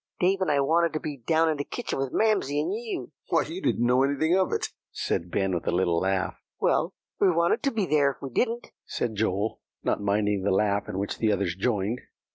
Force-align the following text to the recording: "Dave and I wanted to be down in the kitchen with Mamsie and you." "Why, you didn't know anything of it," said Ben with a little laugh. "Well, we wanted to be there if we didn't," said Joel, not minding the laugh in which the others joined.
"Dave 0.19 0.41
and 0.41 0.49
I 0.49 0.59
wanted 0.61 0.93
to 0.93 0.99
be 0.99 1.17
down 1.17 1.47
in 1.47 1.57
the 1.57 1.63
kitchen 1.63 1.99
with 1.99 2.11
Mamsie 2.11 2.59
and 2.59 2.73
you." 2.73 3.11
"Why, 3.27 3.43
you 3.43 3.61
didn't 3.61 3.85
know 3.85 4.01
anything 4.01 4.35
of 4.35 4.51
it," 4.51 4.69
said 4.91 5.29
Ben 5.29 5.53
with 5.53 5.67
a 5.67 5.71
little 5.71 5.99
laugh. 5.99 6.41
"Well, 6.59 6.95
we 7.19 7.29
wanted 7.29 7.61
to 7.61 7.71
be 7.71 7.85
there 7.85 8.09
if 8.09 8.17
we 8.19 8.31
didn't," 8.31 8.71
said 8.87 9.13
Joel, 9.13 9.61
not 9.83 10.01
minding 10.01 10.41
the 10.41 10.49
laugh 10.49 10.89
in 10.89 10.97
which 10.97 11.19
the 11.19 11.31
others 11.31 11.55
joined. 11.55 11.99